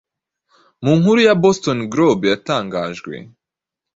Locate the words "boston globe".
1.43-2.25